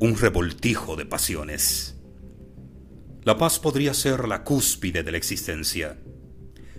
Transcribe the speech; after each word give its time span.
un 0.00 0.16
revoltijo 0.16 0.94
de 0.94 1.06
pasiones. 1.06 1.96
La 3.24 3.36
paz 3.36 3.58
podría 3.58 3.94
ser 3.94 4.28
la 4.28 4.44
cúspide 4.44 5.02
de 5.02 5.10
la 5.10 5.18
existencia, 5.18 5.98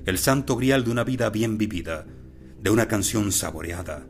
el 0.06 0.18
santo 0.18 0.56
grial 0.56 0.86
de 0.86 0.92
una 0.92 1.04
vida 1.04 1.30
bien 1.30 1.58
vivida, 1.58 2.06
de 2.62 2.70
una 2.70 2.88
canción 2.88 3.32
saboreada. 3.34 4.08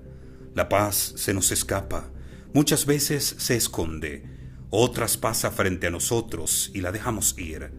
La 0.54 0.70
paz 0.70 1.14
se 1.16 1.34
nos 1.34 1.52
escapa, 1.52 2.12
muchas 2.54 2.86
veces 2.86 3.36
se 3.40 3.56
esconde, 3.56 4.26
otras 4.70 5.18
pasa 5.18 5.50
frente 5.50 5.88
a 5.88 5.92
nosotros 5.92 6.70
y 6.76 6.82
la 6.82 6.92
dejamos 6.92 7.36
ir. 7.40 7.72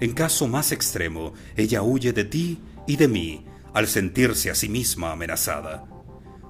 En 0.00 0.12
caso 0.12 0.48
más 0.48 0.72
extremo, 0.72 1.34
ella 1.56 1.82
huye 1.82 2.14
de 2.14 2.24
ti 2.24 2.58
y 2.86 2.96
de 2.96 3.08
mí 3.08 3.44
al 3.74 3.86
sentirse 3.86 4.50
a 4.50 4.54
sí 4.54 4.70
misma 4.70 5.12
amenazada. 5.12 5.93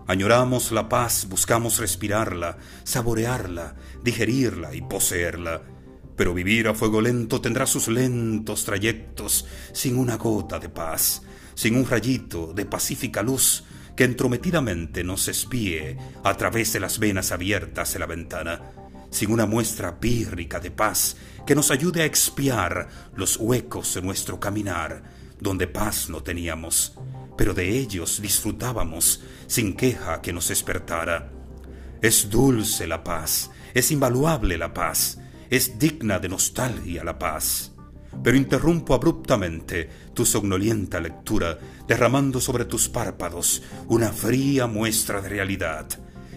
Añoramos 0.07 0.70
la 0.70 0.88
paz, 0.88 1.27
buscamos 1.29 1.79
respirarla, 1.79 2.59
saborearla, 2.84 3.74
digerirla 4.02 4.74
y 4.74 4.83
poseerla. 4.83 5.62
Pero 6.15 6.34
vivir 6.34 6.69
a 6.69 6.74
fuego 6.74 7.01
lento 7.01 7.41
tendrá 7.41 7.66
sus 7.66 7.88
lentos 7.88 8.65
trayectos, 8.65 9.46
sin 9.73 9.98
una 9.98 10.16
gota 10.16 10.59
de 10.59 10.69
paz, 10.69 11.23
sin 11.55 11.77
un 11.77 11.87
rayito 11.87 12.52
de 12.52 12.66
pacífica 12.66 13.23
luz 13.23 13.65
que 13.96 14.05
entrometidamente 14.05 15.02
nos 15.05 15.29
espíe 15.29 15.96
a 16.23 16.37
través 16.37 16.73
de 16.74 16.80
las 16.80 16.98
venas 16.98 17.32
abiertas 17.32 17.95
de 17.95 17.98
la 17.98 18.07
ventana, 18.07 18.60
sin 19.10 19.32
una 19.32 19.46
muestra 19.46 19.98
pírrica 20.01 20.60
de 20.60 20.71
paz 20.71 21.16
que 21.46 21.55
nos 21.55 21.71
ayude 21.71 22.02
a 22.02 22.05
expiar 22.05 22.88
los 23.16 23.38
huecos 23.38 23.95
de 23.95 24.02
nuestro 24.02 24.38
caminar, 24.38 25.02
donde 25.41 25.66
paz 25.66 26.10
no 26.10 26.23
teníamos, 26.23 26.95
pero 27.37 27.55
de 27.55 27.79
ellos 27.79 28.20
disfrutábamos 28.20 29.23
sin 29.47 29.74
queja 29.74 30.20
que 30.20 30.33
nos 30.33 30.48
despertara. 30.48 31.30
Es 32.01 32.30
dulce 32.30 32.87
la 32.87 33.02
paz, 33.02 33.51
es 33.73 33.90
invaluable 33.90 34.59
la 34.59 34.74
paz, 34.74 35.18
es 35.51 35.79
digna 35.79 36.18
de 36.18 36.29
nostalgia 36.29 37.05
la 37.05 37.18
paz. 37.18 37.73
Pero 38.23 38.37
interrumpo 38.37 38.95
abruptamente 38.95 39.88
tu 40.15 40.24
somnolienta 40.24 41.01
lectura, 41.01 41.59
derramando 41.88 42.40
sobre 42.40 42.65
tus 42.65 42.88
párpados 42.88 43.62
una 43.88 44.10
fría 44.10 44.66
muestra 44.66 45.21
de 45.21 45.29
realidad. 45.29 45.87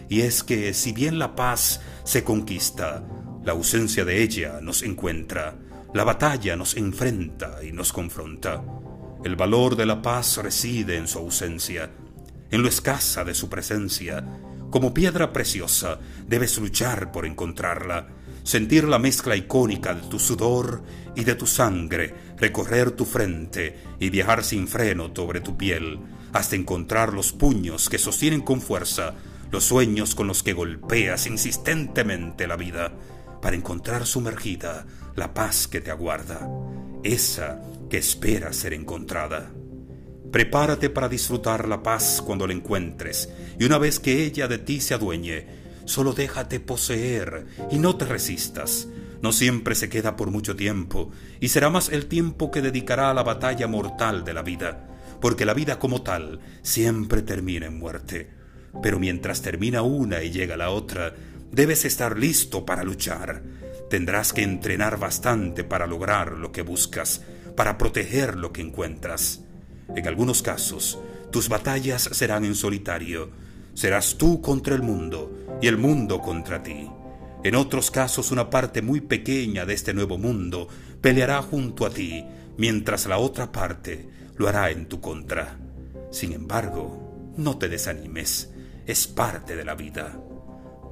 Y 0.10 0.22
es 0.22 0.44
que 0.44 0.74
si 0.74 0.94
bien 0.94 1.20
la 1.20 1.36
paz 1.36 1.82
se 2.04 2.24
conquista, 2.24 3.06
la 3.44 3.52
ausencia 3.52 4.06
de 4.06 4.24
ella 4.24 4.60
nos 4.62 4.84
encuentra, 4.84 5.58
la 5.94 6.04
batalla 6.04 6.56
nos 6.56 6.76
enfrenta 6.76 7.64
y 7.64 7.72
nos 7.72 7.94
confronta. 7.94 8.64
El 9.24 9.36
valor 9.36 9.76
de 9.76 9.86
la 9.86 10.02
paz 10.02 10.38
reside 10.38 10.98
en 10.98 11.08
su 11.08 11.20
ausencia, 11.20 11.90
en 12.52 12.62
lo 12.62 12.68
escasa 12.68 13.24
de 13.24 13.34
su 13.34 13.50
presencia. 13.50 14.24
Como 14.70 14.94
piedra 14.94 15.34
preciosa, 15.34 16.00
debes 16.28 16.58
luchar 16.58 17.12
por 17.12 17.26
encontrarla, 17.26 18.08
sentir 18.44 18.86
la 18.86 19.00
mezcla 19.00 19.36
icónica 19.36 19.94
de 19.94 20.08
tu 20.08 20.20
sudor 20.20 20.84
y 21.16 21.24
de 21.24 21.36
tu 21.36 21.48
sangre, 21.48 22.14
recorrer 22.38 22.92
tu 22.92 23.06
frente 23.06 23.80
y 24.00 24.10
viajar 24.10 24.44
sin 24.44 24.68
freno 24.68 25.12
sobre 25.16 25.42
tu 25.42 25.58
piel, 25.58 26.00
hasta 26.34 26.56
encontrar 26.56 27.14
los 27.14 27.32
puños 27.34 27.90
que 27.90 27.98
sostienen 27.98 28.42
con 28.42 28.62
fuerza 28.62 29.16
los 29.52 29.64
sueños 29.64 30.16
con 30.16 30.28
los 30.28 30.44
que 30.44 30.54
golpeas 30.54 31.28
insistentemente 31.28 32.48
la 32.48 32.58
vida, 32.58 32.92
para 33.42 33.56
encontrar 33.56 34.06
sumergida 34.06 34.86
la 35.16 35.34
paz 35.34 35.68
que 35.68 35.80
te 35.80 35.92
aguarda, 35.92 36.48
esa 37.04 37.62
que 37.90 37.98
espera 37.98 38.54
ser 38.54 38.74
encontrada. 38.74 39.52
Prepárate 40.32 40.90
para 40.90 41.08
disfrutar 41.08 41.68
la 41.68 41.84
paz 41.84 42.22
cuando 42.26 42.48
la 42.48 42.54
encuentres, 42.54 43.30
y 43.60 43.64
una 43.64 43.78
vez 43.78 44.00
que 44.00 44.24
ella 44.26 44.48
de 44.48 44.58
ti 44.58 44.82
se 44.82 44.94
adueñe, 44.94 45.48
solo 45.86 46.14
déjate 46.14 46.60
poseer 46.60 47.46
y 47.72 47.80
no 47.80 47.96
te 47.96 48.06
resistas. 48.06 48.88
No 49.22 49.32
siempre 49.32 49.74
se 49.74 49.90
queda 49.90 50.16
por 50.16 50.30
mucho 50.30 50.56
tiempo, 50.56 51.12
y 51.40 51.48
será 51.48 51.70
más 51.70 51.90
el 51.90 52.06
tiempo 52.06 52.52
que 52.52 52.62
dedicará 52.62 53.10
a 53.10 53.14
la 53.14 53.24
batalla 53.24 53.68
mortal 53.68 54.24
de 54.24 54.34
la 54.34 54.44
vida, 54.44 54.88
porque 55.22 55.46
la 55.46 55.54
vida 55.54 55.80
como 55.80 56.04
tal 56.04 56.40
siempre 56.62 57.22
termina 57.22 57.66
en 57.66 57.80
muerte. 57.80 58.30
Pero 58.84 59.00
mientras 59.00 59.42
termina 59.42 59.82
una 59.82 60.22
y 60.22 60.30
llega 60.30 60.58
la 60.58 60.70
otra, 60.70 61.16
debes 61.52 61.86
estar 61.86 62.18
listo 62.18 62.66
para 62.66 62.84
luchar. 62.84 63.44
Tendrás 63.90 64.34
que 64.34 64.44
entrenar 64.44 65.00
bastante 65.00 65.64
para 65.64 65.88
lograr 65.88 66.34
lo 66.34 66.52
que 66.52 66.62
buscas, 66.62 67.22
para 67.56 67.78
proteger 67.78 68.36
lo 68.36 68.52
que 68.52 68.62
encuentras. 68.62 69.42
En 69.96 70.08
algunos 70.08 70.42
casos, 70.42 71.00
tus 71.32 71.50
batallas 71.50 72.04
serán 72.12 72.46
en 72.46 72.56
solitario. 72.56 73.30
Serás 73.74 74.16
tú 74.18 74.42
contra 74.42 74.76
el 74.76 74.82
mundo 74.82 75.60
y 75.62 75.68
el 75.68 75.78
mundo 75.78 76.20
contra 76.20 76.64
ti. 76.64 76.90
En 77.44 77.56
otros 77.56 77.92
casos, 77.92 78.32
una 78.32 78.50
parte 78.50 78.82
muy 78.82 79.02
pequeña 79.02 79.66
de 79.66 79.74
este 79.74 79.94
nuevo 79.94 80.18
mundo 80.18 80.68
peleará 81.02 81.42
junto 81.42 81.86
a 81.86 81.90
ti, 81.90 82.26
mientras 82.58 83.06
la 83.06 83.20
otra 83.20 83.52
parte 83.52 84.10
lo 84.36 84.48
hará 84.48 84.72
en 84.72 84.88
tu 84.88 85.00
contra. 85.00 85.58
Sin 86.12 86.34
embargo, 86.34 87.34
no 87.38 87.58
te 87.58 87.70
desanimes, 87.70 88.50
es 88.86 89.08
parte 89.08 89.56
de 89.56 89.66
la 89.66 89.76
vida. 89.76 90.20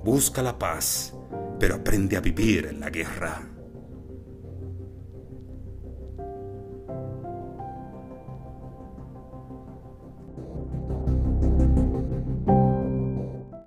Busca 0.06 0.44
la 0.44 0.60
paz, 0.60 1.16
pero 1.60 1.78
aprende 1.78 2.16
a 2.16 2.22
vivir 2.22 2.68
en 2.68 2.80
la 2.80 2.92
guerra. 2.92 3.55